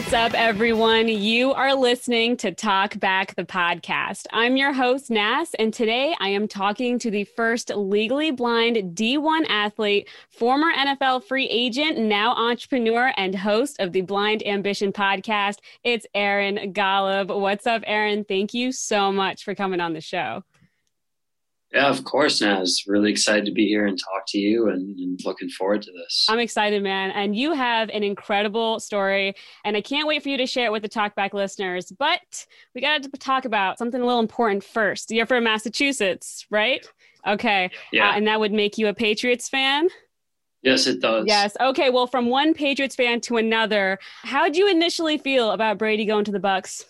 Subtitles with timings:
[0.00, 1.08] What's up, everyone?
[1.08, 4.24] You are listening to Talk Back the podcast.
[4.32, 9.44] I'm your host, Nas, and today I am talking to the first legally blind D1
[9.50, 15.58] athlete, former NFL free agent, now entrepreneur, and host of the Blind Ambition podcast.
[15.84, 17.38] It's Aaron Golub.
[17.38, 18.24] What's up, Aaron?
[18.24, 20.44] Thank you so much for coming on the show.
[21.72, 22.82] Yeah, of course, Naz.
[22.86, 26.26] Really excited to be here and talk to you and, and, looking forward to this.
[26.28, 27.12] I'm excited, man.
[27.12, 29.34] And you have an incredible story,
[29.64, 31.92] and I can't wait for you to share it with the Talkback listeners.
[31.96, 35.12] But we got to talk about something a little important first.
[35.12, 36.84] You're from Massachusetts, right?
[37.26, 37.70] Okay.
[37.92, 38.08] Yeah.
[38.08, 39.88] Uh, and that would make you a Patriots fan?
[40.62, 41.24] Yes, it does.
[41.26, 41.56] Yes.
[41.60, 41.90] Okay.
[41.90, 46.24] Well, from one Patriots fan to another, how did you initially feel about Brady going
[46.24, 46.84] to the Bucs?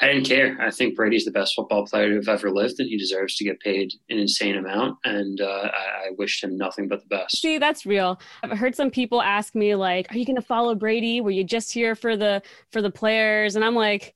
[0.00, 0.56] I didn't care.
[0.60, 3.44] I think Brady's the best football player to have ever lived, and he deserves to
[3.44, 4.98] get paid an insane amount.
[5.04, 7.40] And uh, I, I wished him nothing but the best.
[7.40, 8.20] See, that's real.
[8.42, 11.20] I've heard some people ask me like, "Are you going to follow Brady?
[11.20, 12.42] Were you just here for the
[12.72, 14.14] for the players?" And I'm like,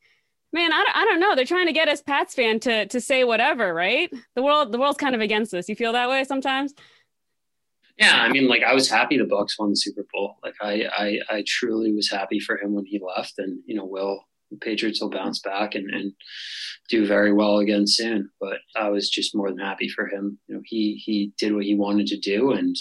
[0.52, 1.36] "Man, I don't, I don't know.
[1.36, 4.10] They're trying to get us Pats fan to to say whatever, right?
[4.34, 5.68] The world the world's kind of against us.
[5.68, 6.74] You feel that way sometimes."
[7.98, 10.38] Yeah, I mean, like I was happy the Bucs won the Super Bowl.
[10.42, 13.84] Like I, I, I truly was happy for him when he left, and you know,
[13.84, 16.12] Will the Patriots will bounce back and, and
[16.88, 18.30] do very well again soon.
[18.40, 20.38] But I was just more than happy for him.
[20.46, 22.76] You know, he he did what he wanted to do and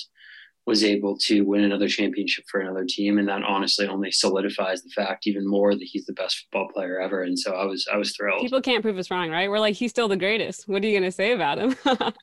[0.65, 4.89] was able to win another championship for another team, and that honestly only solidifies the
[4.89, 7.23] fact even more that he's the best football player ever.
[7.23, 8.41] And so I was I was thrilled.
[8.41, 9.49] People can't prove us wrong, right?
[9.49, 10.67] We're like he's still the greatest.
[10.67, 11.75] What are you going to say about him?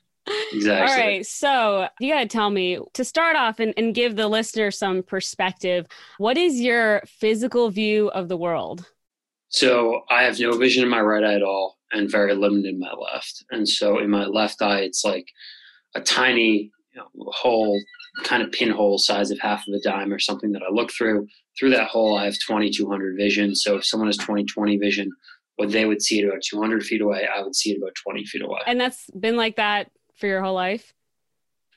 [0.51, 0.91] Exactly.
[0.91, 1.25] All right.
[1.25, 5.03] So you got to tell me to start off and, and give the listener some
[5.03, 5.85] perspective.
[6.17, 8.85] What is your physical view of the world?
[9.55, 12.79] So I have no vision in my right eye at all and very limited in
[12.79, 13.45] my left.
[13.51, 15.29] And so in my left eye, it's like
[15.95, 16.73] a tiny
[17.27, 17.81] hole,
[18.23, 21.27] kind of pinhole size of half of a dime or something that I look through.
[21.57, 23.55] Through that hole, I have 2200 vision.
[23.55, 25.09] So if someone has 2020 vision,
[25.55, 28.25] what they would see it about 200 feet away, I would see it about 20
[28.25, 28.59] feet away.
[28.67, 30.93] And that's been like that for your whole life?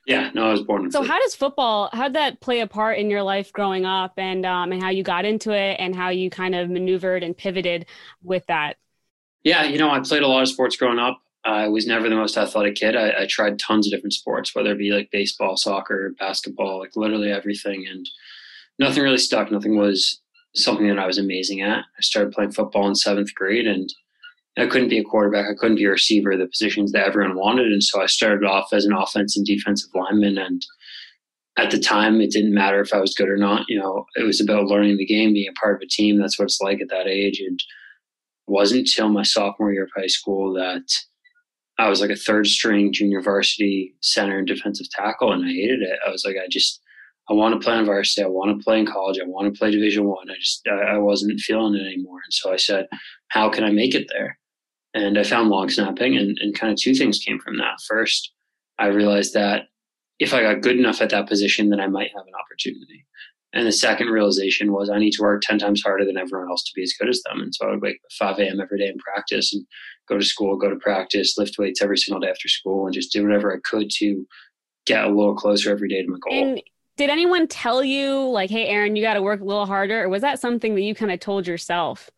[0.08, 0.90] Yeah, no, I was born.
[0.90, 1.90] so, how does football?
[1.92, 4.88] How did that play a part in your life growing up, and um, and how
[4.88, 7.84] you got into it, and how you kind of maneuvered and pivoted
[8.22, 8.78] with that?
[9.42, 11.20] Yeah, you know, I played a lot of sports growing up.
[11.44, 12.96] I was never the most athletic kid.
[12.96, 16.96] I, I tried tons of different sports, whether it be like baseball, soccer, basketball, like
[16.96, 18.08] literally everything, and
[18.78, 19.52] nothing really stuck.
[19.52, 20.22] Nothing was
[20.54, 21.80] something that I was amazing at.
[21.80, 23.92] I started playing football in seventh grade, and
[24.60, 25.46] I couldn't be a quarterback.
[25.50, 27.66] I couldn't be a receiver, the positions that everyone wanted.
[27.66, 30.38] And so I started off as an offense and defensive lineman.
[30.38, 30.64] And
[31.56, 33.64] at the time, it didn't matter if I was good or not.
[33.68, 36.18] You know, it was about learning the game, being a part of a team.
[36.18, 37.40] That's what it's like at that age.
[37.40, 40.84] And it wasn't until my sophomore year of high school that
[41.78, 45.32] I was like a third string junior varsity center and defensive tackle.
[45.32, 45.98] And I hated it.
[46.06, 46.80] I was like, I just,
[47.30, 48.24] I want to play on varsity.
[48.24, 49.18] I want to play in college.
[49.20, 50.30] I want to play Division One.
[50.30, 50.32] I.
[50.32, 52.86] I just I, I wasn't feeling it anymore, and so I said,
[53.28, 54.38] "How can I make it there?"
[54.94, 57.80] And I found long snapping, and, and kind of two things came from that.
[57.86, 58.32] First,
[58.78, 59.64] I realized that
[60.18, 63.06] if I got good enough at that position, then I might have an opportunity.
[63.52, 66.64] And the second realization was I need to work 10 times harder than everyone else
[66.64, 67.40] to be as good as them.
[67.40, 68.60] And so I would wake up at 5 a.m.
[68.60, 69.64] every day and practice and
[70.08, 73.12] go to school, go to practice, lift weights every single day after school, and just
[73.12, 74.26] do whatever I could to
[74.86, 76.42] get a little closer every day to my goal.
[76.42, 76.62] And
[76.98, 80.02] did anyone tell you, like, hey, Aaron, you got to work a little harder?
[80.02, 82.10] Or was that something that you kind of told yourself?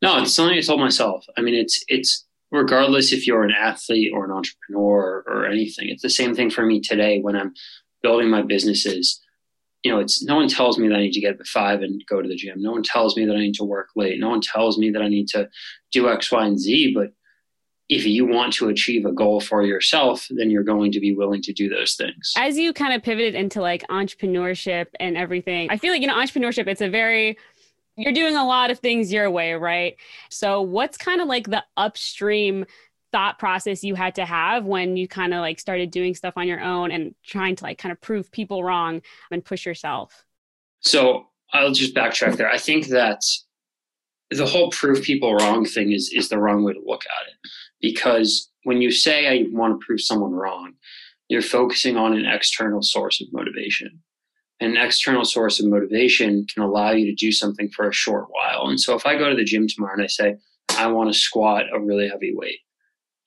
[0.00, 1.26] No, it's something I told myself.
[1.36, 5.88] I mean, it's it's regardless if you're an athlete or an entrepreneur or, or anything.
[5.88, 7.52] It's the same thing for me today when I'm
[8.02, 9.20] building my businesses.
[9.84, 11.82] You know, it's no one tells me that I need to get up at five
[11.82, 12.60] and go to the gym.
[12.60, 14.18] No one tells me that I need to work late.
[14.18, 15.48] No one tells me that I need to
[15.92, 16.94] do X, Y, and Z.
[16.94, 17.12] But
[17.88, 21.42] if you want to achieve a goal for yourself, then you're going to be willing
[21.42, 22.32] to do those things.
[22.36, 26.16] As you kind of pivoted into like entrepreneurship and everything, I feel like, you know,
[26.16, 27.38] entrepreneurship, it's a very
[27.98, 29.96] you're doing a lot of things your way, right?
[30.30, 32.64] So, what's kind of like the upstream
[33.10, 36.46] thought process you had to have when you kind of like started doing stuff on
[36.46, 39.02] your own and trying to like kind of prove people wrong
[39.32, 40.24] and push yourself?
[40.80, 42.48] So, I'll just backtrack there.
[42.48, 43.20] I think that
[44.30, 47.50] the whole prove people wrong thing is is the wrong way to look at it
[47.80, 50.74] because when you say I want to prove someone wrong,
[51.28, 54.02] you're focusing on an external source of motivation
[54.60, 58.68] an external source of motivation can allow you to do something for a short while.
[58.68, 60.36] And so if I go to the gym tomorrow and I say,
[60.70, 62.58] I want to squat a really heavy weight,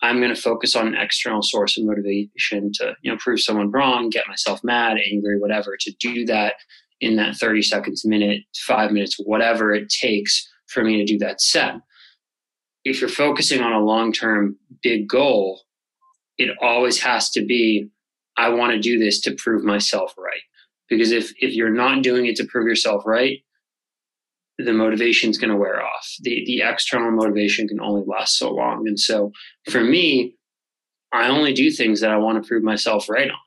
[0.01, 3.71] I'm going to focus on an external source of motivation to, you know, prove someone
[3.71, 6.55] wrong, get myself mad, angry, whatever, to do that
[6.99, 11.39] in that 30 seconds, minute, five minutes, whatever it takes for me to do that
[11.39, 11.75] set.
[12.83, 15.61] If you're focusing on a long term big goal,
[16.37, 17.87] it always has to be,
[18.37, 20.41] I want to do this to prove myself right
[20.91, 23.39] because if if you're not doing it to prove yourself right
[24.65, 26.07] the motivation is going to wear off.
[26.21, 28.87] The the external motivation can only last so long.
[28.87, 29.31] And so
[29.69, 30.35] for me,
[31.13, 33.37] I only do things that I want to prove myself right on.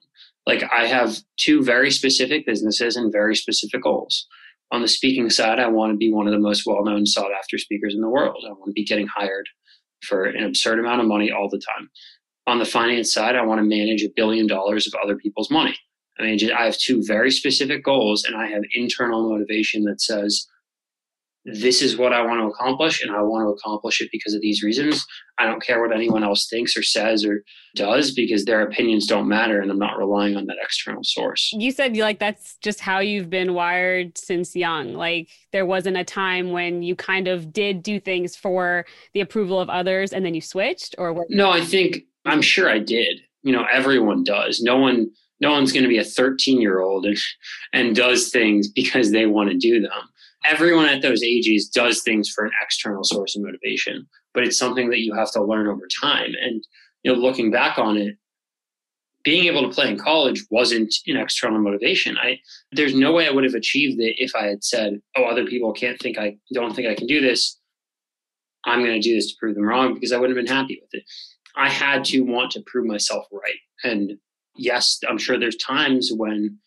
[0.47, 4.27] Like I have two very specific businesses and very specific goals.
[4.73, 7.59] On the speaking side, I want to be one of the most well-known sought after
[7.59, 8.45] speakers in the world.
[8.45, 9.49] I want to be getting hired
[10.03, 11.89] for an absurd amount of money all the time.
[12.47, 15.77] On the finance side, I want to manage a billion dollars of other people's money.
[16.19, 20.47] I mean, I have two very specific goals, and I have internal motivation that says,
[21.45, 24.41] this is what I want to accomplish, and I want to accomplish it because of
[24.41, 25.05] these reasons.
[25.39, 27.45] I don't care what anyone else thinks or says or
[27.75, 31.53] does because their opinions don't matter, and I'm not relying on that external source.
[31.53, 34.95] You said like that's just how you've been wired since young.
[34.95, 39.61] Like there wasn't a time when you kind of did do things for the approval
[39.61, 41.27] of others, and then you switched, or what?
[41.29, 43.21] No, I think I'm sure I did.
[43.43, 44.63] You know, everyone does.
[44.63, 45.11] No one
[45.41, 47.19] no one's going to be a 13 year old and,
[47.73, 49.91] and does things because they want to do them.
[50.47, 54.91] Everyone at those ages does things for an external source of motivation, but it's something
[54.91, 56.33] that you have to learn over time.
[56.41, 56.63] And
[57.03, 58.17] you know, looking back on it,
[59.25, 62.17] being able to play in college wasn't an external motivation.
[62.19, 62.39] I
[62.73, 65.73] there's no way I would have achieved it if I had said, "Oh, other people
[65.73, 67.59] can't think I don't think I can do this.
[68.67, 70.79] I'm going to do this to prove them wrong," because I wouldn't have been happy
[70.81, 71.05] with it.
[71.57, 74.19] I had to want to prove myself right, and
[74.57, 76.59] yes, I'm sure there's times when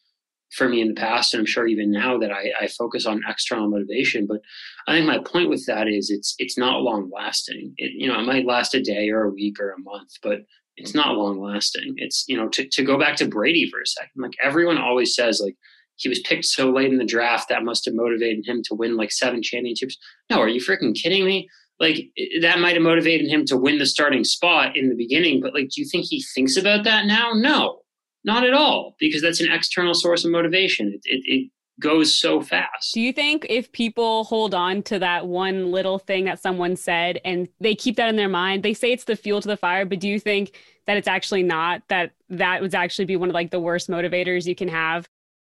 [0.53, 3.21] for me in the past, and I'm sure even now that I, I, focus on
[3.27, 4.25] external motivation.
[4.25, 4.39] But
[4.87, 7.73] I think my point with that is it's it's not long lasting.
[7.77, 10.39] It, you know, it might last a day or a week or a month, but
[10.77, 11.95] it's not long lasting.
[11.97, 14.21] It's you know to to go back to Brady for a second.
[14.21, 15.55] Like everyone always says, like
[15.95, 18.95] he was picked so late in the draft that must have motivated him to win
[18.95, 19.97] like seven championships.
[20.29, 21.49] No, are you freaking kidding me?
[21.79, 22.09] Like
[22.41, 25.69] that might have motivated him to win the starting spot in the beginning, but like,
[25.69, 27.33] do you think he thinks about that now?
[27.33, 27.81] No,
[28.23, 30.87] not at all, because that's an external source of motivation.
[30.93, 32.93] It, it, it goes so fast.
[32.93, 37.19] Do you think if people hold on to that one little thing that someone said
[37.23, 39.85] and they keep that in their mind, they say it's the fuel to the fire,
[39.85, 40.57] but do you think
[40.87, 44.45] that it's actually not that that would actually be one of like the worst motivators
[44.45, 45.07] you can have?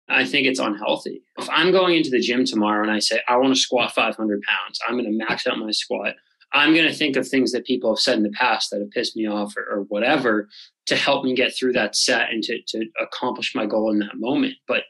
[0.08, 1.22] I think it's unhealthy.
[1.38, 4.42] If I'm going into the gym tomorrow and I say, I want to squat 500
[4.42, 6.14] pounds, I'm going to max out my squat.
[6.52, 8.90] I'm going to think of things that people have said in the past that have
[8.90, 10.48] pissed me off or, or whatever
[10.86, 14.16] to help me get through that set and to, to accomplish my goal in that
[14.16, 14.54] moment.
[14.66, 14.84] But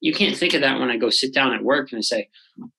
[0.00, 2.28] you can't think of that when I go sit down at work and I say,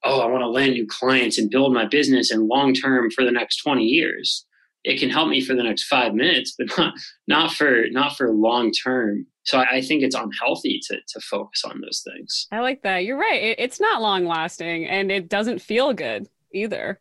[0.03, 3.23] Oh, I want to land new clients and build my business and long term for
[3.23, 4.45] the next 20 years.
[4.83, 6.93] It can help me for the next five minutes, but not,
[7.27, 9.25] not for not for long term.
[9.43, 12.47] So I think it's unhealthy to to focus on those things.
[12.51, 13.05] I like that.
[13.05, 13.41] You're right.
[13.41, 16.99] It, it's not long lasting and it doesn't feel good either.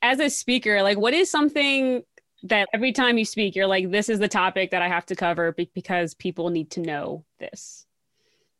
[0.00, 2.02] As a speaker, like what is something
[2.44, 5.14] that every time you speak, you're like, this is the topic that I have to
[5.14, 7.86] cover because people need to know this?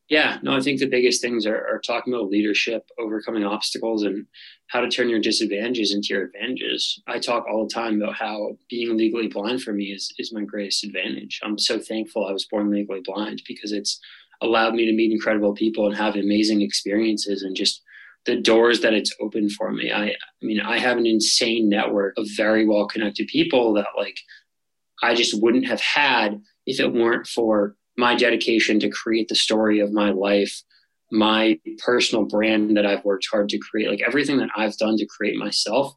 [0.08, 4.26] Yeah, no, I think the biggest things are, are, talking about leadership, overcoming obstacles, and
[4.66, 7.00] how to turn your disadvantages into your advantages.
[7.06, 10.43] I talk all the time about how being legally blind for me is, is my
[10.44, 11.40] greatest advantage.
[11.43, 14.00] I'm so thankful I was born legally blind because it's
[14.43, 17.81] allowed me to meet incredible people and have amazing experiences and just
[18.26, 19.93] the doors that it's opened for me.
[19.93, 24.16] I, I mean, I have an insane network of very well connected people that like
[25.02, 29.80] I just wouldn't have had if it weren't for my dedication to create the story
[29.80, 30.62] of my life,
[31.11, 33.90] my personal brand that I've worked hard to create.
[33.90, 35.94] Like everything that I've done to create myself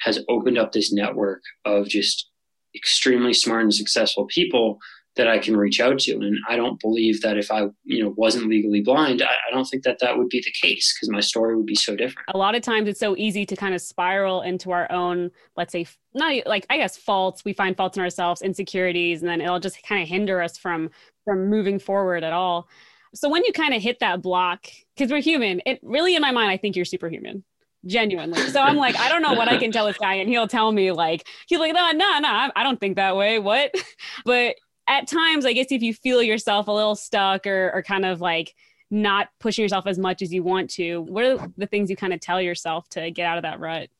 [0.00, 2.30] has opened up this network of just
[2.74, 4.78] extremely smart and successful people
[5.16, 6.12] that I can reach out to.
[6.12, 9.64] And I don't believe that if I, you know, wasn't legally blind, I, I don't
[9.64, 12.28] think that that would be the case because my story would be so different.
[12.32, 15.72] A lot of times it's so easy to kind of spiral into our own, let's
[15.72, 17.44] say, not like, I guess, faults.
[17.44, 20.90] We find faults in ourselves, insecurities, and then it'll just kind of hinder us from
[21.28, 22.68] from moving forward at all.
[23.14, 24.66] So when you kind of hit that block,
[24.96, 27.44] because we're human, it really in my mind, I think you're superhuman
[27.84, 28.40] genuinely.
[28.48, 30.72] So I'm like, I don't know what I can tell this guy, and he'll tell
[30.72, 33.38] me like, he's like, no, no, no, I don't think that way.
[33.38, 33.74] What?
[34.24, 34.56] But
[34.88, 38.20] at times, I guess if you feel yourself a little stuck or, or kind of
[38.20, 38.54] like
[38.90, 42.14] not pushing yourself as much as you want to, what are the things you kind
[42.14, 43.90] of tell yourself to get out of that rut?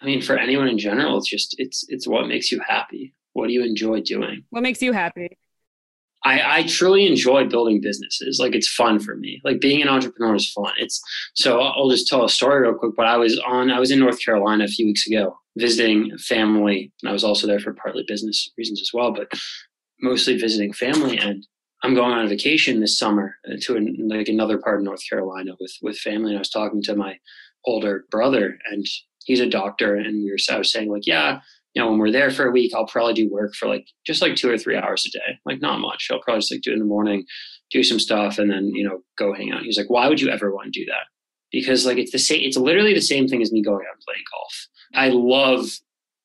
[0.00, 3.14] I mean, for anyone in general, it's just it's it's what makes you happy.
[3.32, 4.44] What do you enjoy doing?
[4.50, 5.38] What makes you happy?
[6.24, 8.38] I, I truly enjoy building businesses.
[8.40, 9.40] Like it's fun for me.
[9.44, 10.72] Like being an entrepreneur is fun.
[10.78, 11.00] It's
[11.34, 12.92] so I'll just tell a story real quick.
[12.96, 16.92] But I was on I was in North Carolina a few weeks ago visiting family,
[17.02, 19.12] and I was also there for partly business reasons as well.
[19.12, 19.28] But
[20.00, 21.44] mostly visiting family and
[21.82, 25.02] I'm going on a vacation this summer uh, to an, like another part of North
[25.08, 26.30] Carolina with with family.
[26.30, 27.18] And I was talking to my
[27.64, 28.84] older brother, and
[29.24, 31.40] he's a doctor, and we were I was saying like, yeah,
[31.74, 34.22] you know, when we're there for a week, I'll probably do work for like just
[34.22, 36.08] like two or three hours a day, like not much.
[36.10, 37.24] I'll probably just like do it in the morning,
[37.70, 39.62] do some stuff, and then you know go hang out.
[39.62, 41.06] He's like, why would you ever want to do that?
[41.50, 44.04] because like it's the same it's literally the same thing as me going out and
[44.06, 44.66] playing golf.
[44.94, 45.66] I love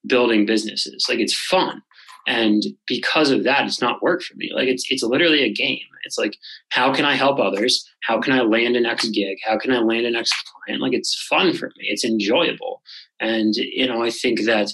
[0.08, 1.06] building businesses.
[1.08, 1.82] Like it's fun.
[2.26, 4.52] And because of that it's not work for me.
[4.54, 5.80] Like it's it's literally a game.
[6.06, 6.36] It's like
[6.70, 7.88] how can i help others?
[8.04, 9.38] How can i land an next gig?
[9.46, 10.34] How can i land an next
[10.66, 10.82] client?
[10.82, 11.88] Like it's fun for me.
[11.90, 12.82] It's enjoyable.
[13.20, 14.70] And you know i think that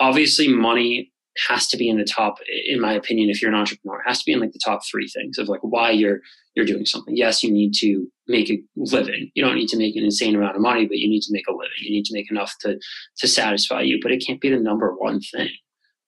[0.00, 1.12] obviously money
[1.46, 4.24] has to be in the top in my opinion if you're an entrepreneur has to
[4.26, 6.20] be in like the top three things of like why you're
[6.54, 7.16] you're doing something.
[7.16, 9.30] Yes you need to make a living.
[9.34, 11.46] You don't need to make an insane amount of money but you need to make
[11.48, 11.78] a living.
[11.80, 12.78] You need to make enough to
[13.18, 15.50] to satisfy you but it can't be the number one thing.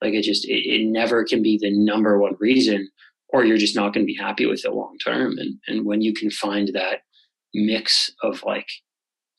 [0.02, 2.88] Like it just it, it never can be the number one reason
[3.28, 5.38] or you're just not going to be happy with it long term.
[5.38, 7.00] And and when you can find that
[7.54, 8.68] mix of like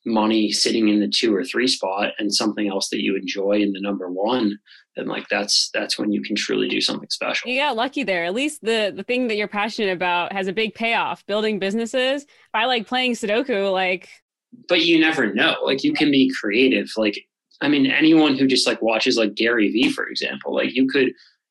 [0.05, 3.71] money sitting in the two or three spot and something else that you enjoy in
[3.71, 4.57] the number one
[4.95, 7.49] then like that's that's when you can truly do something special.
[7.49, 8.25] You got lucky there.
[8.25, 11.25] At least the the thing that you're passionate about has a big payoff.
[11.25, 14.09] Building businesses i like playing sudoku like
[14.67, 15.55] but you never know.
[15.63, 16.89] Like you can be creative.
[16.97, 17.25] Like
[17.61, 21.07] i mean anyone who just like watches like gary vee for example like you could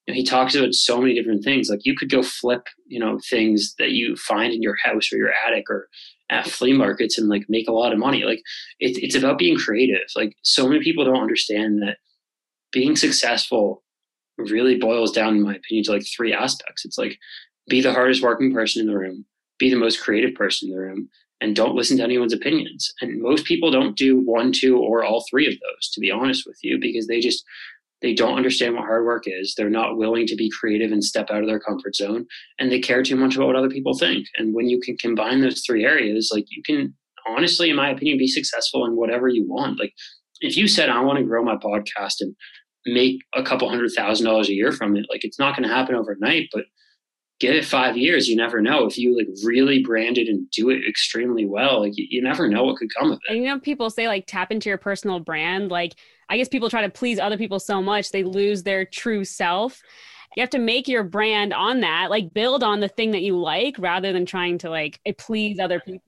[0.07, 1.69] you know, he talks about so many different things.
[1.69, 5.17] Like you could go flip you know things that you find in your house or
[5.17, 5.89] your attic or
[6.31, 8.25] at flea markets and like make a lot of money.
[8.25, 8.43] Like
[8.79, 10.01] it's it's about being creative.
[10.17, 11.99] Like so many people don't understand that
[12.73, 13.83] being successful
[14.39, 16.85] really boils down, in my opinion, to like three aspects.
[16.85, 17.19] It's like
[17.69, 19.25] be the hardest working person in the room,
[19.59, 21.09] be the most creative person in the room,
[21.41, 22.93] and don't listen to anyone's opinions.
[23.01, 26.45] And most people don't do one, two, or all three of those, to be honest
[26.47, 27.45] with you, because they just
[28.03, 29.55] they don't understand what hard work is.
[29.57, 32.27] They're not willing to be creative and step out of their comfort zone.
[32.59, 34.27] And they care too much about what other people think.
[34.37, 36.95] And when you can combine those three areas, like you can
[37.27, 39.79] honestly, in my opinion, be successful in whatever you want.
[39.79, 39.93] Like
[40.41, 42.35] if you said, I want to grow my podcast and
[42.87, 45.75] make a couple hundred thousand dollars a year from it, like it's not going to
[45.75, 46.65] happen overnight, but
[47.41, 48.29] give it five years.
[48.29, 51.81] You never know if you like really brand it and do it extremely well.
[51.81, 53.33] Like you, you never know what could come of it.
[53.33, 55.71] And you know, people say like tap into your personal brand.
[55.71, 55.95] Like
[56.29, 59.83] I guess people try to please other people so much they lose their true self.
[60.37, 63.37] You have to make your brand on that, like build on the thing that you
[63.37, 66.03] like rather than trying to like please other people.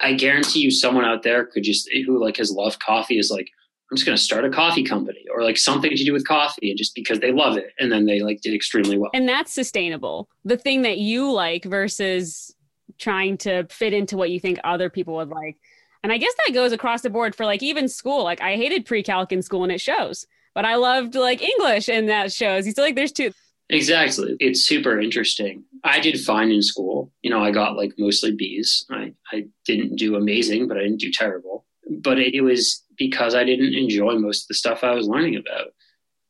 [0.00, 3.50] I guarantee you someone out there could just who like has loved coffee is like,
[3.90, 6.78] I'm just gonna start a coffee company or like something to do with coffee and
[6.78, 9.10] just because they love it and then they like did extremely well.
[9.14, 10.28] And that's sustainable.
[10.44, 12.54] The thing that you like versus
[12.98, 15.56] trying to fit into what you think other people would like.
[16.02, 18.24] And I guess that goes across the board for like even school.
[18.24, 22.08] Like I hated pre-calc in school and it shows, but I loved like English and
[22.08, 22.66] that shows.
[22.66, 23.32] You feel like there's two.
[23.70, 24.36] Exactly.
[24.40, 25.64] It's super interesting.
[25.84, 27.12] I did fine in school.
[27.22, 28.86] You know, I got like mostly B's.
[28.90, 31.66] I, I didn't do amazing, but I didn't do terrible.
[32.00, 35.36] But it, it was because I didn't enjoy most of the stuff I was learning
[35.36, 35.68] about.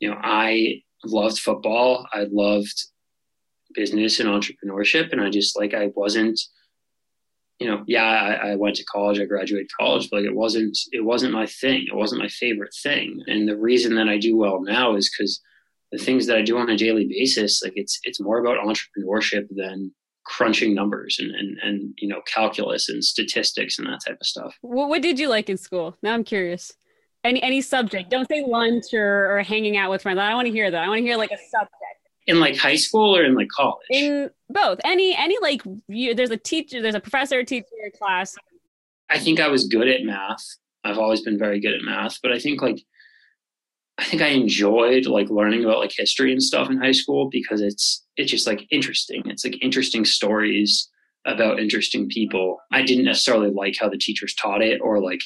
[0.00, 2.06] You know, I loved football.
[2.12, 2.84] I loved
[3.74, 5.12] business and entrepreneurship.
[5.12, 6.40] And I just like, I wasn't
[7.58, 10.78] you know, yeah, I, I, went to college, I graduated college, but like it wasn't,
[10.92, 11.86] it wasn't my thing.
[11.88, 13.20] It wasn't my favorite thing.
[13.26, 15.40] And the reason that I do well now is because
[15.90, 19.48] the things that I do on a daily basis, like it's, it's more about entrepreneurship
[19.50, 19.92] than
[20.28, 24.54] crunching numbers and, and, and, you know, calculus and statistics and that type of stuff.
[24.60, 25.96] What, what did you like in school?
[26.02, 26.72] Now I'm curious.
[27.24, 30.18] Any, any subject, don't say lunch or, or hanging out with friends.
[30.18, 30.84] I don't want to hear that.
[30.84, 31.72] I want to hear like a subject
[32.28, 33.86] in like high school or in like college?
[33.90, 34.78] In both.
[34.84, 37.66] Any any like you, there's a teacher, there's a professor, teacher,
[37.98, 38.36] class.
[39.10, 40.44] I think I was good at math.
[40.84, 42.80] I've always been very good at math, but I think like
[43.98, 47.60] I think I enjoyed like learning about like history and stuff in high school because
[47.60, 49.22] it's it's just like interesting.
[49.26, 50.88] It's like interesting stories
[51.26, 52.58] about interesting people.
[52.72, 55.20] I didn't necessarily like how the teachers taught it or like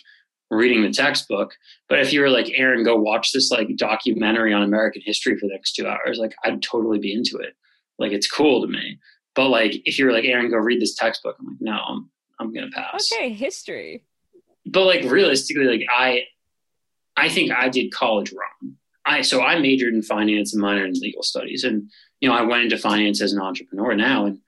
[0.50, 1.54] reading the textbook.
[1.88, 5.46] But if you were like, Aaron, go watch this like documentary on American history for
[5.46, 7.54] the next two hours, like I'd totally be into it.
[7.98, 8.98] Like it's cool to me.
[9.34, 12.10] But like if you were like, Aaron, go read this textbook, I'm like, no, I'm
[12.40, 13.10] I'm gonna pass.
[13.12, 14.04] Okay, history.
[14.66, 16.24] But like realistically, like I
[17.16, 18.76] I think I did college wrong.
[19.04, 21.64] I so I majored in finance and minored in legal studies.
[21.64, 21.90] And
[22.21, 24.38] you know, I went into finance as an entrepreneur now and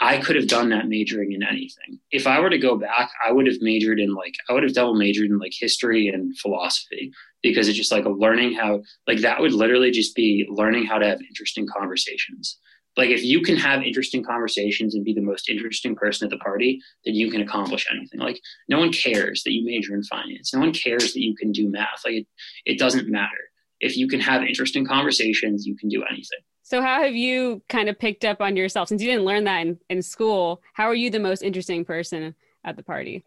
[0.00, 1.98] I could have done that majoring in anything.
[2.10, 4.74] If I were to go back, I would have majored in like I would have
[4.74, 9.40] double majored in like history and philosophy because it's just like learning how like that
[9.40, 12.58] would literally just be learning how to have interesting conversations.
[12.96, 16.38] Like if you can have interesting conversations and be the most interesting person at the
[16.38, 18.20] party, then you can accomplish anything.
[18.20, 20.54] Like no one cares that you major in finance.
[20.54, 22.02] No one cares that you can do math.
[22.04, 22.26] Like it,
[22.64, 23.50] it doesn't matter.
[23.80, 26.38] If you can have interesting conversations, you can do anything.
[26.62, 29.60] So, how have you kind of picked up on yourself since you didn't learn that
[29.60, 30.62] in, in school?
[30.72, 32.34] How are you the most interesting person
[32.64, 33.24] at the party?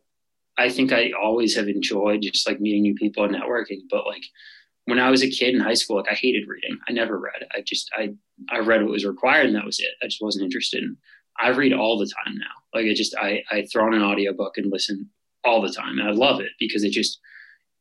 [0.58, 3.84] I think I always have enjoyed just like meeting new people and networking.
[3.90, 4.24] But like
[4.90, 6.78] when I was a kid in high school, like I hated reading.
[6.88, 7.48] I never read.
[7.56, 8.10] I just I
[8.50, 9.92] I read what was required and that was it.
[10.04, 10.98] I just wasn't interested in.
[11.42, 12.46] I read all the time now.
[12.74, 15.10] Like I just I I throw on an audiobook and listen
[15.44, 16.00] all the time.
[16.00, 17.20] And I love it because it just,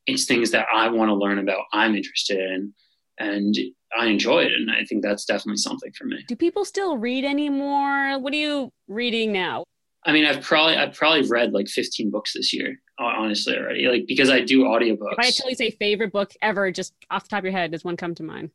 [0.06, 2.72] it's things that I want to learn about, I'm interested in,
[3.18, 3.54] and
[3.98, 4.52] I enjoy it.
[4.52, 6.24] And I think that's definitely something for me.
[6.28, 8.18] Do people still read anymore?
[8.18, 9.64] What are you reading now?
[10.06, 13.86] I mean, I've probably I've probably read like 15 books this year, honestly already.
[13.86, 15.12] Like because I do audiobooks.
[15.12, 17.72] If I tell you say favorite book ever, just off the top of your head,
[17.72, 18.50] does one come to mind?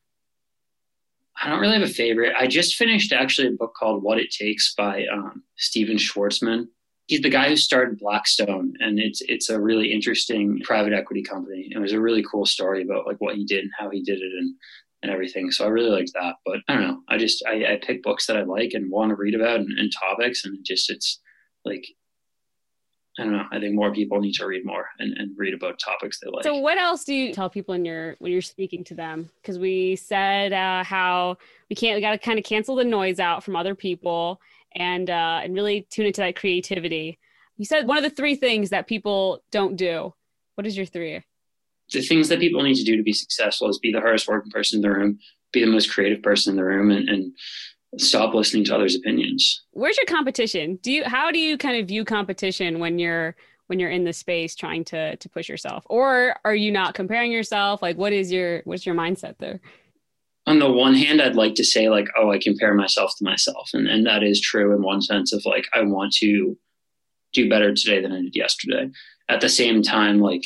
[1.42, 2.34] I don't really have a favorite.
[2.38, 6.68] I just finished actually a book called What It Takes by um, Stephen Schwarzman.
[7.08, 11.70] He's the guy who started Blackstone, and it's it's a really interesting private equity company.
[11.72, 14.20] It was a really cool story about like what he did and how he did
[14.20, 14.56] it and
[15.02, 15.52] and everything.
[15.52, 16.36] So I really liked that.
[16.46, 17.02] But I don't know.
[17.10, 19.78] I just I, I pick books that I like and want to read about and,
[19.78, 21.20] and topics, and just it's
[21.66, 21.86] like
[23.20, 23.46] I don't know.
[23.52, 26.44] I think more people need to read more and, and read about topics they like.
[26.44, 29.30] So, what else do you tell people in your when you're speaking to them?
[29.42, 31.38] Because we said uh, how
[31.70, 34.42] we can't we got to kind of cancel the noise out from other people
[34.76, 37.20] and uh, and really tune into that creativity.
[37.58, 40.14] You said one of the three things that people don't do.
[40.56, 41.22] What is your three?
[41.92, 44.52] The things that people need to do to be successful is be the hardest working
[44.52, 45.20] person in the room,
[45.52, 47.34] be the most creative person in the room, and, and
[47.98, 49.64] stop listening to others' opinions.
[49.72, 50.78] Where's your competition?
[50.82, 53.36] Do you how do you kind of view competition when you're
[53.68, 55.84] when you're in the space trying to to push yourself?
[55.90, 57.82] Or are you not comparing yourself?
[57.82, 59.60] Like what is your what's your mindset there?
[60.46, 63.70] On the one hand, I'd like to say like, oh, I compare myself to myself.
[63.74, 66.58] And and that is true in one sense of like I want to
[67.34, 68.90] do better today than I did yesterday.
[69.30, 70.46] At the same time, like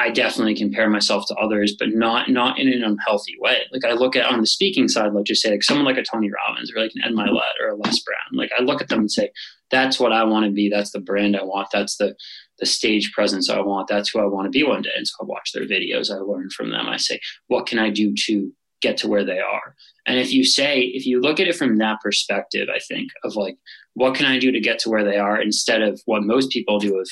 [0.00, 3.62] I definitely compare myself to others, but not not in an unhealthy way.
[3.72, 6.04] Like I look at on the speaking side, let's just say like someone like a
[6.04, 7.36] Tony Robbins or like an Ed mm-hmm.
[7.36, 8.16] Mylett or a Les Brown.
[8.32, 9.30] Like I look at them and say,
[9.70, 10.68] that's what I want to be.
[10.68, 11.68] That's the brand I want.
[11.72, 12.14] That's the
[12.60, 13.88] the stage presence I want.
[13.88, 14.90] That's who I want to be one day.
[14.96, 16.10] And so I watch their videos.
[16.10, 16.86] I learn from them.
[16.86, 19.74] I say, what can I do to get to where they are?
[20.06, 23.36] And if you say, if you look at it from that perspective, I think of
[23.36, 23.56] like,
[23.94, 26.78] what can I do to get to where they are instead of what most people
[26.78, 27.08] do of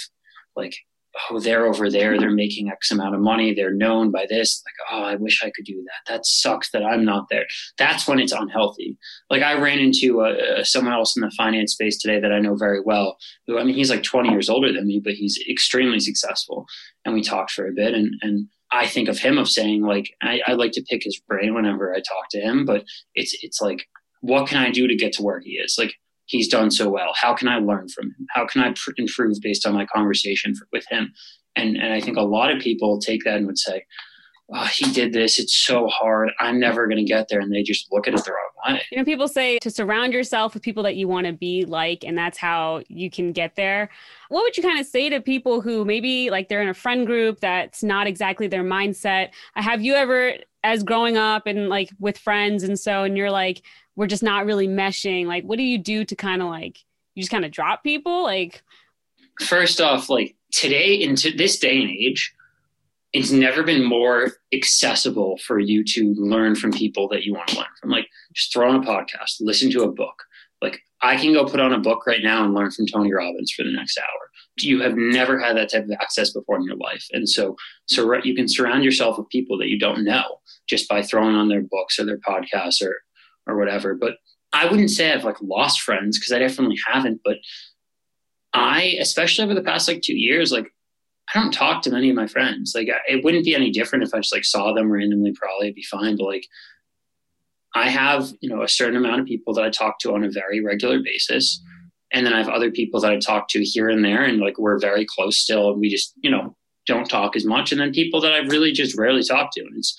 [0.56, 0.74] like,
[1.30, 4.62] oh, they're over there, they're making X amount of money, they're known by this.
[4.64, 6.12] Like, oh, I wish I could do that.
[6.12, 7.46] That sucks that I'm not there.
[7.78, 8.98] That's when it's unhealthy.
[9.30, 12.56] Like, I ran into uh, someone else in the finance space today that I know
[12.56, 13.16] very well.
[13.46, 16.66] Who, I mean, he's like 20 years older than me, but he's extremely successful.
[17.04, 20.10] And we talked for a bit, and and I think of him of saying like,
[20.22, 23.60] I, I like to pick his brain whenever I talk to him, but it's it's
[23.60, 23.86] like,
[24.20, 25.76] what can I do to get to where he is?
[25.78, 25.94] Like,
[26.26, 27.12] he's done so well?
[27.14, 28.26] How can I learn from him?
[28.30, 31.12] How can I pr- improve based on my conversation for, with him?
[31.56, 33.84] And and I think a lot of people take that and would say,
[34.52, 35.38] oh, he did this.
[35.38, 36.30] It's so hard.
[36.38, 37.40] I'm never going to get there.
[37.40, 38.82] And they just look at it the wrong way.
[38.90, 42.04] You know, people say to surround yourself with people that you want to be like,
[42.04, 43.88] and that's how you can get there.
[44.28, 47.06] What would you kind of say to people who maybe like they're in a friend
[47.06, 49.30] group that's not exactly their mindset?
[49.54, 53.62] Have you ever, as growing up and like with friends and so, and you're like,
[53.96, 56.84] we're just not really meshing like what do you do to kind of like
[57.16, 58.22] you just kind of drop people?
[58.22, 58.62] Like
[59.40, 62.32] first off like today into this day and age
[63.12, 67.56] it's never been more accessible for you to learn from people that you want to
[67.56, 67.90] learn from.
[67.90, 70.22] Like just throw on a podcast listen to a book.
[70.62, 73.52] Like i can go put on a book right now and learn from tony robbins
[73.52, 74.30] for the next hour.
[74.58, 77.06] You have never had that type of access before in your life.
[77.12, 77.56] And so
[77.86, 81.48] so you can surround yourself with people that you don't know just by throwing on
[81.48, 82.96] their books or their podcasts or
[83.46, 83.94] or whatever.
[83.94, 84.16] But
[84.52, 87.20] I wouldn't say I've like lost friends because I definitely haven't.
[87.24, 87.38] But
[88.52, 90.72] I, especially over the past like two years, like
[91.34, 92.72] I don't talk to many of my friends.
[92.74, 95.32] Like it wouldn't be any different if I just like saw them randomly.
[95.32, 96.16] Probably be fine.
[96.16, 96.46] But like
[97.74, 100.30] I have, you know, a certain amount of people that I talk to on a
[100.30, 101.62] very regular basis.
[102.12, 104.58] And then I have other people that I talk to here and there, and like
[104.58, 106.56] we're very close still, and we just, you know,
[106.86, 107.72] don't talk as much.
[107.72, 109.94] And then people that I really just rarely talk to, and it's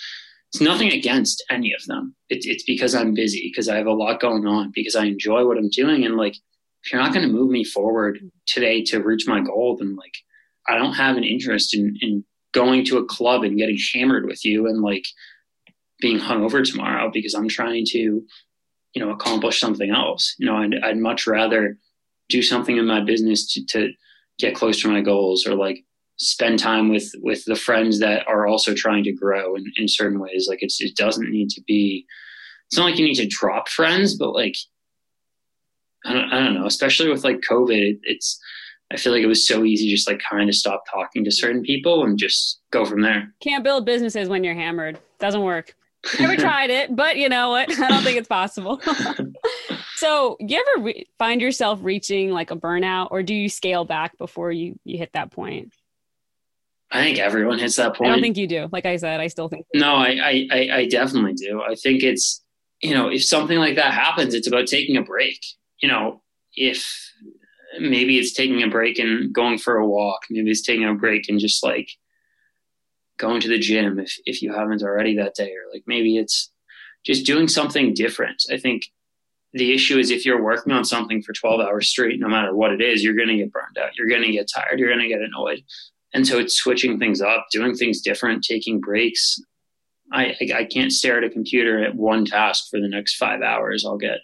[0.54, 2.16] it's nothing against any of them.
[2.30, 5.46] It's it's because I'm busy, because I have a lot going on, because I enjoy
[5.46, 6.06] what I'm doing.
[6.06, 6.36] And like,
[6.84, 10.14] if you're not going to move me forward today to reach my goal, then like,
[10.68, 14.46] I don't have an interest in, in going to a club and getting hammered with
[14.46, 15.06] you and like
[16.00, 20.36] being hungover tomorrow because I'm trying to, you know, accomplish something else.
[20.38, 21.78] You know, I'd, I'd much rather
[22.30, 23.92] do something in my business to, to
[24.40, 25.84] get close to my goals or like
[26.18, 30.20] spend time with with the friends that are also trying to grow in, in certain
[30.20, 30.48] ways.
[30.50, 32.06] Like it's it doesn't need to be
[32.68, 34.56] it's not like you need to drop friends but like
[36.06, 38.40] i don't, I don't know especially with like covid it, it's
[38.92, 41.62] i feel like it was so easy just like kind of stop talking to certain
[41.62, 43.34] people and just go from there.
[43.42, 45.00] Can't build businesses when you're hammered.
[45.20, 45.74] Doesn't work.
[46.20, 47.72] Never tried it but you know what?
[47.80, 48.82] I don't think it's possible.
[49.96, 54.16] So you ever re- find yourself reaching like a burnout or do you scale back
[54.20, 55.74] before you you hit that point
[56.92, 58.12] I think everyone hits that point.
[58.12, 58.70] I don't think you do.
[58.72, 59.66] Like I said, I still think.
[59.74, 61.62] No, I, I, I definitely do.
[61.62, 62.44] I think it's,
[62.82, 65.40] you know, if something like that happens, it's about taking a break.
[65.82, 66.22] You know,
[66.54, 66.88] if
[67.80, 70.22] maybe it's taking a break and going for a walk.
[70.30, 71.90] Maybe it's taking a break and just like
[73.18, 76.52] going to the gym if, if you haven't already that day, or like maybe it's
[77.06, 78.44] just doing something different.
[78.52, 78.84] I think
[79.54, 82.72] the issue is if you're working on something for 12 hours straight, no matter what
[82.72, 83.98] it is, you're going to get burned out.
[83.98, 84.80] You're going to get tired.
[84.80, 85.64] You're going to get annoyed.
[86.14, 89.40] And so it's switching things up, doing things different, taking breaks.
[90.12, 93.42] I, I, I can't stare at a computer at one task for the next five
[93.42, 93.86] hours.
[93.86, 94.20] I'll get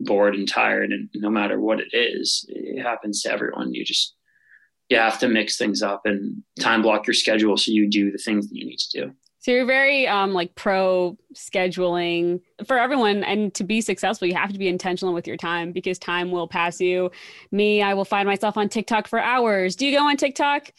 [0.00, 0.92] bored and tired.
[0.92, 3.74] And no matter what it is, it happens to everyone.
[3.74, 4.14] You just,
[4.88, 8.18] you have to mix things up and time block your schedule so you do the
[8.18, 9.12] things that you need to do.
[9.48, 14.52] So you're very um, like pro scheduling for everyone, and to be successful, you have
[14.52, 17.10] to be intentional with your time because time will pass you.
[17.50, 19.74] Me, I will find myself on TikTok for hours.
[19.74, 20.70] Do you go on TikTok?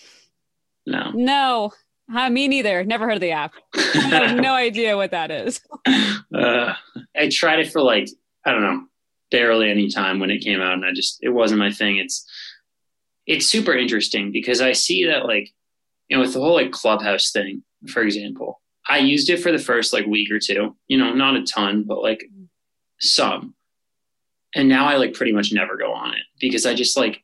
[0.86, 1.10] No.
[1.16, 1.74] No.
[2.12, 2.84] Huh, me neither.
[2.84, 3.54] Never heard of the app.
[3.74, 5.62] I have no idea what that is.
[5.88, 6.76] Uh,
[7.18, 8.08] I tried it for like
[8.46, 8.84] I don't know,
[9.32, 11.98] barely any time when it came out, and I just it wasn't my thing.
[11.98, 12.24] It's
[13.26, 15.50] it's super interesting because I see that like
[16.08, 18.62] you know with the whole like clubhouse thing for example.
[18.88, 21.84] I used it for the first like week or two, you know, not a ton,
[21.84, 22.24] but like
[23.00, 23.56] some.
[24.56, 27.24] And now I like pretty much never go on it because I just like,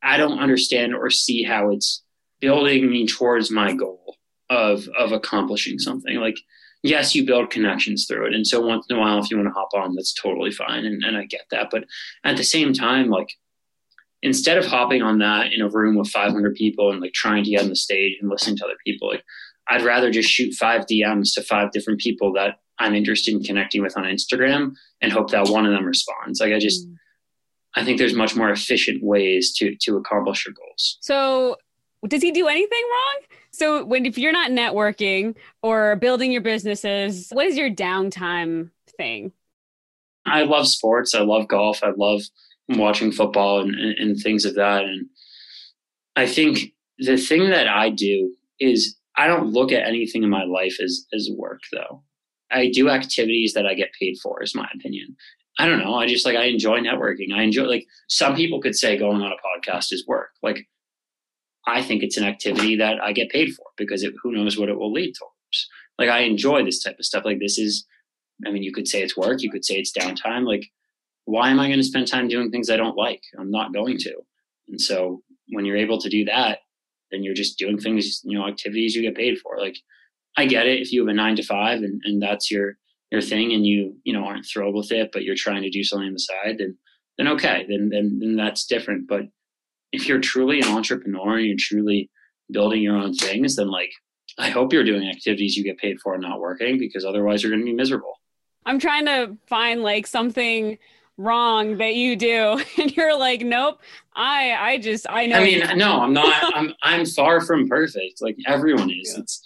[0.00, 2.04] I don't understand or see how it's
[2.40, 4.16] building me towards my goal
[4.48, 6.16] of of accomplishing something.
[6.16, 6.38] Like,
[6.84, 8.34] yes, you build connections through it.
[8.34, 10.84] And so once in a while, if you want to hop on, that's totally fine.
[10.84, 11.68] And, and I get that.
[11.70, 11.84] But
[12.24, 13.28] at the same time, like
[14.22, 17.50] instead of hopping on that in a room with 500 people and like trying to
[17.50, 19.24] get on the stage and listening to other people, like
[19.68, 23.82] I'd rather just shoot five DMs to five different people that I'm interested in connecting
[23.82, 26.40] with on Instagram and hope that one of them responds.
[26.40, 26.94] Like I just, mm.
[27.76, 30.98] I think there's much more efficient ways to to accomplish your goals.
[31.00, 31.56] So,
[32.06, 33.20] does he do anything wrong?
[33.50, 39.32] So, when if you're not networking or building your businesses, what is your downtime thing?
[40.24, 41.14] I love sports.
[41.14, 41.82] I love golf.
[41.82, 42.22] I love
[42.68, 44.84] watching football and, and, and things of that.
[44.84, 45.06] And
[46.16, 50.44] I think the thing that I do is I don't look at anything in my
[50.44, 52.02] life as as work though.
[52.50, 55.16] I do activities that I get paid for, is my opinion.
[55.58, 55.94] I don't know.
[55.94, 57.34] I just like I enjoy networking.
[57.34, 60.30] I enjoy like some people could say going on a podcast is work.
[60.42, 60.66] Like
[61.66, 64.68] I think it's an activity that I get paid for because it, who knows what
[64.68, 65.68] it will lead towards.
[65.98, 67.24] Like I enjoy this type of stuff.
[67.24, 67.84] Like this is,
[68.46, 69.42] I mean, you could say it's work.
[69.42, 70.46] You could say it's downtime.
[70.46, 70.70] Like
[71.28, 73.22] why am I going to spend time doing things I don't like?
[73.38, 74.14] I'm not going to.
[74.68, 76.60] And so when you're able to do that,
[77.10, 79.58] then you're just doing things, you know, activities you get paid for.
[79.58, 79.76] Like
[80.38, 82.78] I get it if you have a nine to five and, and that's your
[83.10, 85.84] your thing and you, you know, aren't thrilled with it, but you're trying to do
[85.84, 86.78] something on the side, then
[87.18, 89.06] then okay, then then then that's different.
[89.06, 89.24] But
[89.92, 92.10] if you're truly an entrepreneur and you're truly
[92.50, 93.90] building your own things, then like
[94.38, 97.52] I hope you're doing activities you get paid for and not working because otherwise you're
[97.52, 98.14] gonna be miserable.
[98.64, 100.78] I'm trying to find like something
[101.18, 102.62] wrong that you do.
[102.78, 103.80] And you're like nope
[104.14, 108.20] i i just i know i mean no i'm not i'm i'm far from perfect.
[108.20, 109.12] Like everyone is.
[109.14, 109.20] Yeah.
[109.22, 109.42] it's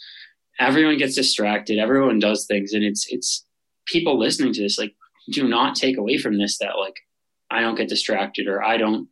[0.58, 1.78] everyone gets distracted.
[1.78, 2.72] Everyone does things.
[2.72, 3.44] And it's it's
[3.86, 4.94] people listening to this like
[5.30, 6.96] do not take away from this that like
[7.50, 9.08] i don't get distracted or i don't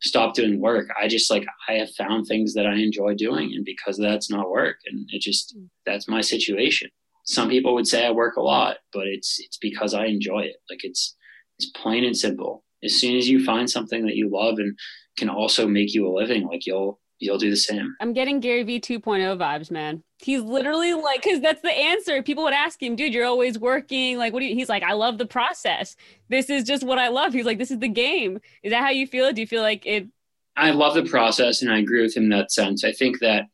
[0.00, 0.88] stop doing work.
[1.00, 3.52] I just like i have found things that i enjoy doing.
[3.54, 5.68] And because that's not work and it just mm.
[5.86, 6.90] that's my situation.
[7.24, 10.56] Some people would say i work a lot but it's it's because i enjoy it.
[10.70, 11.16] Like it's
[11.62, 12.64] it's plain and simple.
[12.84, 14.76] As soon as you find something that you love and
[15.16, 17.94] can also make you a living, like you'll you'll do the same.
[18.00, 20.02] I'm getting Gary V 2.0 vibes, man.
[20.18, 22.20] He's literally like, because that's the answer.
[22.22, 24.18] People would ask him, dude, you're always working.
[24.18, 24.54] Like, what do you?
[24.54, 25.94] He's like, I love the process.
[26.28, 27.32] This is just what I love.
[27.32, 28.40] He's like, this is the game.
[28.64, 29.32] Is that how you feel?
[29.32, 30.08] Do you feel like it?
[30.56, 32.84] I love the process, and I agree with him in that sense.
[32.84, 33.44] I think that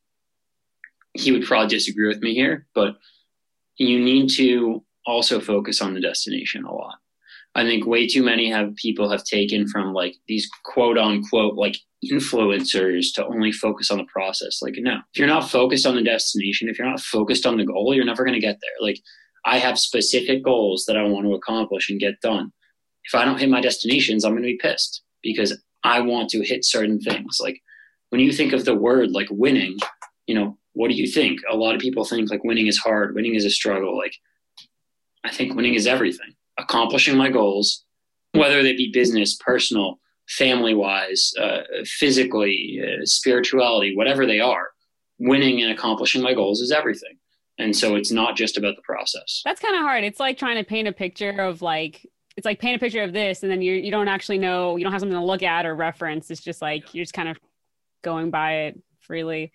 [1.12, 2.96] he would probably disagree with me here, but
[3.76, 6.96] you need to also focus on the destination a lot.
[7.58, 11.76] I think way too many have people have taken from like these quote unquote like
[12.08, 14.60] influencers to only focus on the process.
[14.62, 17.66] Like, no, if you're not focused on the destination, if you're not focused on the
[17.66, 18.70] goal, you're never going to get there.
[18.80, 19.00] Like,
[19.44, 22.52] I have specific goals that I want to accomplish and get done.
[23.02, 26.44] If I don't hit my destinations, I'm going to be pissed because I want to
[26.44, 27.38] hit certain things.
[27.40, 27.60] Like,
[28.10, 29.78] when you think of the word like winning,
[30.28, 31.40] you know, what do you think?
[31.50, 33.98] A lot of people think like winning is hard, winning is a struggle.
[33.98, 34.14] Like,
[35.24, 37.84] I think winning is everything accomplishing my goals,
[38.32, 44.68] whether they be business, personal, family wise, uh, physically, uh, spirituality, whatever they are,
[45.18, 47.16] winning and accomplishing my goals is everything.
[47.58, 49.42] And so it's not just about the process.
[49.44, 50.04] That's kind of hard.
[50.04, 53.12] It's like trying to paint a picture of like, it's like paint a picture of
[53.12, 55.66] this and then you you don't actually know, you don't have something to look at
[55.66, 56.30] or reference.
[56.30, 57.38] It's just like you're just kind of
[58.02, 59.52] going by it freely.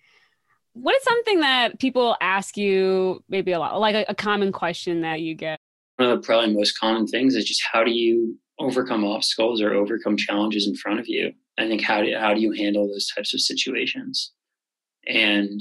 [0.74, 5.00] What is something that people ask you maybe a lot, like a, a common question
[5.02, 5.58] that you get?
[5.96, 9.74] One of the probably most common things is just how do you overcome obstacles or
[9.74, 11.32] overcome challenges in front of you.
[11.58, 14.32] I think how do how do you handle those types of situations?
[15.06, 15.60] And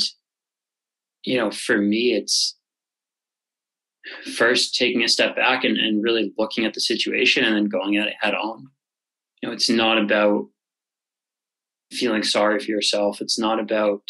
[1.24, 2.58] you know, for me, it's
[4.36, 7.98] first taking a step back and, and really looking at the situation and then going
[7.98, 8.67] at it head on.
[9.41, 10.48] You know, it's not about
[11.91, 13.22] feeling sorry for yourself.
[13.22, 14.02] It's not about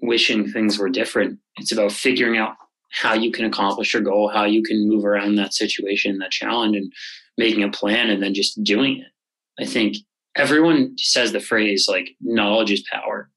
[0.00, 1.38] wishing things were different.
[1.56, 2.56] It's about figuring out
[2.90, 6.76] how you can accomplish your goal, how you can move around that situation, that challenge,
[6.76, 6.92] and
[7.36, 9.62] making a plan and then just doing it.
[9.62, 9.96] I think
[10.36, 13.30] everyone says the phrase like knowledge is power.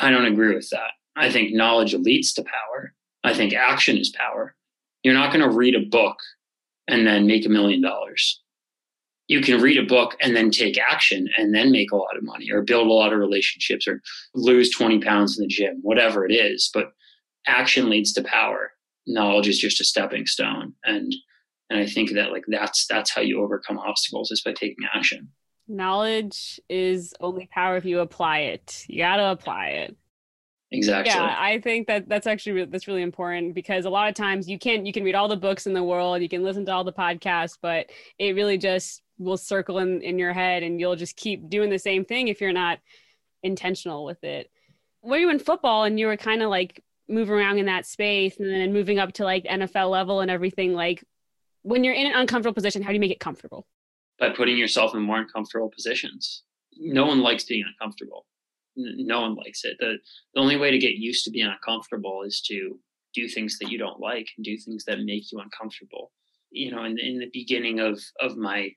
[0.00, 0.92] I don't agree with that.
[1.16, 2.92] I think knowledge leads to power.
[3.24, 4.54] I think action is power.
[5.02, 6.16] You're not going to read a book
[6.88, 8.42] and then make a million dollars.
[9.28, 12.22] You can read a book and then take action and then make a lot of
[12.22, 14.00] money or build a lot of relationships or
[14.34, 16.70] lose 20 pounds in the gym, whatever it is.
[16.72, 16.92] But
[17.48, 18.70] action leads to power.
[19.06, 20.74] Knowledge is just a stepping stone.
[20.84, 21.14] And
[21.70, 25.28] and I think that like that's that's how you overcome obstacles is by taking action.
[25.68, 28.84] Knowledge is only power if you apply it.
[28.88, 29.96] You got to apply it.
[30.72, 31.12] Exactly.
[31.12, 34.58] Yeah, I think that that's actually that's really important because a lot of times you
[34.58, 36.84] can you can read all the books in the world, you can listen to all
[36.84, 37.86] the podcasts, but
[38.18, 41.78] it really just will circle in in your head, and you'll just keep doing the
[41.78, 42.78] same thing if you're not
[43.42, 44.50] intentional with it.
[45.02, 48.38] Were you in football and you were kind of like moving around in that space,
[48.38, 50.74] and then moving up to like NFL level and everything?
[50.74, 51.04] Like
[51.62, 53.66] when you're in an uncomfortable position, how do you make it comfortable?
[54.18, 56.42] By putting yourself in more uncomfortable positions.
[56.78, 58.26] No one likes being uncomfortable
[58.76, 59.76] no one likes it.
[59.78, 59.98] The,
[60.34, 62.78] the only way to get used to being uncomfortable is to
[63.14, 66.12] do things that you don't like and do things that make you uncomfortable.
[66.50, 68.70] You know, in, in the beginning of, of my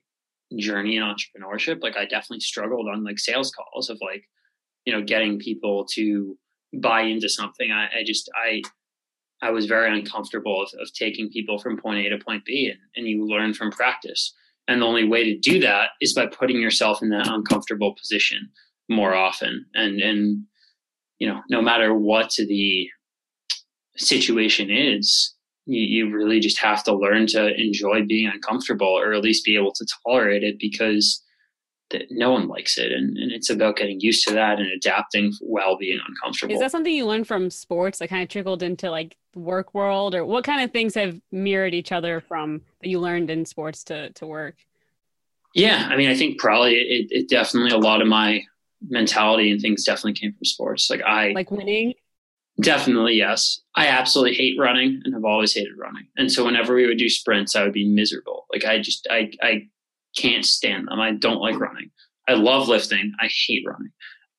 [0.58, 4.24] journey in entrepreneurship, like I definitely struggled on like sales calls of like,
[4.86, 6.36] you know, getting people to
[6.72, 7.70] buy into something.
[7.70, 8.62] I, I just, I,
[9.42, 12.78] I was very uncomfortable of, of taking people from point A to point B and,
[12.96, 14.34] and you learn from practice.
[14.68, 18.50] And the only way to do that is by putting yourself in that uncomfortable position
[18.90, 20.44] more often and and
[21.20, 22.88] you know no matter what the
[23.96, 25.32] situation is
[25.66, 29.56] you, you really just have to learn to enjoy being uncomfortable or at least be
[29.56, 31.22] able to tolerate it because
[31.90, 35.32] that no one likes it and, and it's about getting used to that and adapting
[35.40, 38.90] while being uncomfortable is that something you learned from sports that kind of trickled into
[38.90, 42.88] like the work world or what kind of things have mirrored each other from that
[42.88, 44.56] you learned in sports to to work
[45.54, 48.42] yeah i mean i think probably it, it definitely a lot of my
[48.88, 50.90] mentality and things definitely came from sports.
[50.90, 51.94] Like I like winning.
[52.60, 53.60] Definitely, yes.
[53.74, 56.06] I absolutely hate running and have always hated running.
[56.16, 58.46] And so whenever we would do sprints, I would be miserable.
[58.52, 59.68] Like I just I I
[60.16, 61.00] can't stand them.
[61.00, 61.90] I don't like running.
[62.28, 63.12] I love lifting.
[63.20, 63.92] I hate running.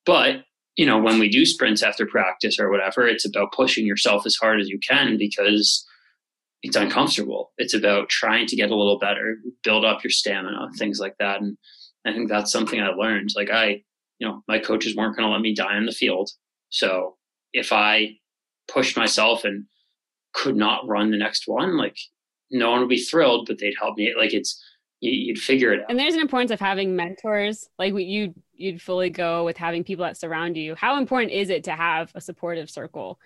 [0.05, 0.43] But,
[0.75, 4.35] you know, when we do sprints after practice or whatever, it's about pushing yourself as
[4.35, 5.85] hard as you can because
[6.63, 7.51] it's uncomfortable.
[7.57, 11.41] It's about trying to get a little better, build up your stamina, things like that.
[11.41, 11.57] And
[12.05, 13.31] I think that's something I learned.
[13.35, 13.83] Like I
[14.21, 16.29] you know, my coaches weren't going to let me die in the field.
[16.69, 17.17] So
[17.53, 18.17] if I
[18.71, 19.65] pushed myself and
[20.35, 21.97] could not run the next one, like
[22.51, 24.13] no one would be thrilled, but they'd help me.
[24.15, 24.63] Like it's,
[25.01, 25.89] you, would figure it out.
[25.89, 27.67] And there's an importance of having mentors.
[27.77, 30.75] Like you, you'd fully go with having people that surround you.
[30.75, 33.19] How important is it to have a supportive circle?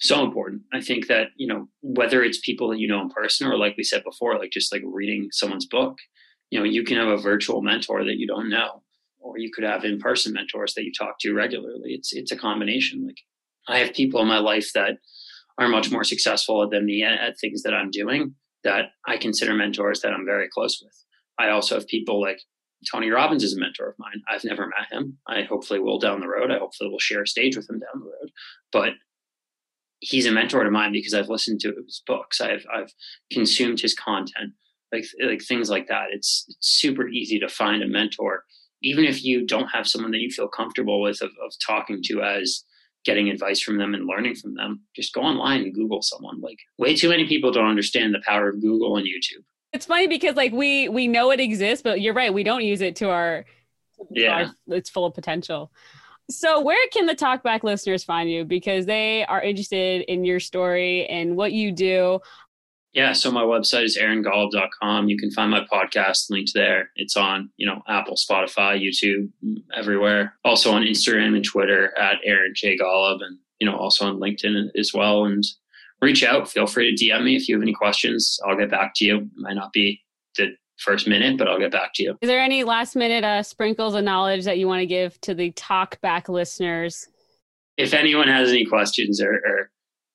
[0.00, 0.62] So important.
[0.72, 3.76] I think that, you know, whether it's people that you know in person or like
[3.76, 5.96] we said before, like just like reading someone's book,
[6.50, 8.82] you know, you can have a virtual mentor that you don't know
[9.20, 11.92] or you could have in-person mentors that you talk to regularly.
[11.92, 13.06] It's it's a combination.
[13.06, 13.16] Like
[13.68, 14.98] I have people in my life that
[15.58, 19.54] are much more successful than me at, at things that I'm doing that I consider
[19.54, 20.94] mentors that I'm very close with.
[21.38, 22.40] I also have people like
[22.90, 24.22] Tony Robbins is a mentor of mine.
[24.28, 25.18] I've never met him.
[25.26, 26.50] I hopefully will down the road.
[26.50, 28.30] I hopefully will share a stage with him down the road.
[28.72, 28.92] But
[30.00, 32.40] he's a mentor to mine because I've listened to his books.
[32.40, 32.92] I've I've
[33.32, 34.52] consumed his content,
[34.92, 36.08] like like things like that.
[36.10, 38.44] It's, it's super easy to find a mentor
[38.84, 42.22] even if you don't have someone that you feel comfortable with of, of talking to
[42.22, 42.64] as
[43.04, 46.40] getting advice from them and learning from them, just go online and Google someone.
[46.40, 49.44] Like way too many people don't understand the power of Google and YouTube.
[49.72, 52.80] It's funny because like we we know it exists, but you're right, we don't use
[52.80, 53.44] it to our
[54.10, 55.70] yeah, our, it's full of potential.
[56.30, 61.06] So where can the talkback listeners find you because they are interested in your story
[61.06, 62.20] and what you do?
[62.94, 65.08] Yeah, so my website is aarongolub.com.
[65.08, 66.90] You can find my podcast linked there.
[66.94, 69.30] It's on, you know, Apple, Spotify, YouTube,
[69.76, 70.34] everywhere.
[70.44, 72.78] Also on Instagram and Twitter at Aaron J.
[72.78, 75.24] Golub and, you know, also on LinkedIn as well.
[75.24, 75.44] And
[76.00, 76.48] reach out.
[76.48, 78.38] Feel free to DM me if you have any questions.
[78.46, 79.16] I'll get back to you.
[79.18, 80.00] It might not be
[80.36, 82.16] the first minute, but I'll get back to you.
[82.20, 85.34] Is there any last minute uh, sprinkles of knowledge that you want to give to
[85.34, 87.08] the talk back listeners?
[87.76, 89.70] If anyone has any questions or, or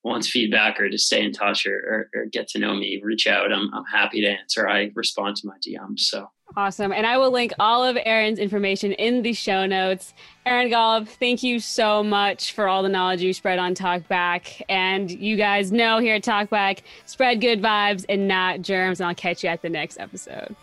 [0.09, 3.27] wants feedback or to stay in touch or, or, or get to know me, reach
[3.27, 3.53] out.
[3.53, 4.67] I'm, I'm happy to answer.
[4.67, 5.99] I respond to my DMs.
[5.99, 6.91] So awesome.
[6.91, 10.13] And I will link all of Aaron's information in the show notes.
[10.45, 14.61] Aaron Golub, thank you so much for all the knowledge you spread on Talkback.
[14.67, 18.99] And you guys know here at Talkback, spread good vibes and not germs.
[18.99, 20.55] And I'll catch you at the next episode.